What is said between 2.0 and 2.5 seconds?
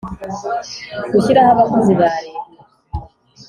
Leta